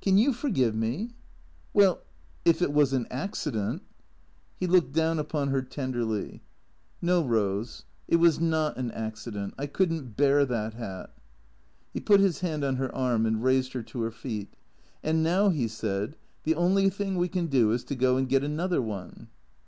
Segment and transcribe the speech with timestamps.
[0.00, 1.10] Can you forgive me?""
[1.74, 2.00] Well—
[2.46, 3.82] if it was an accident."
[4.56, 6.22] He looked down upon her tenderly.
[6.22, 6.42] THE CREATORS 37"
[7.02, 9.52] No, Rose, it was not an accident.
[9.58, 11.14] I could n't bear that hat."
[11.92, 14.54] He put his hand on her arm and raised her to her feet."
[15.04, 18.42] And now," he said," the only thing we can do is to go and get
[18.42, 19.28] another one."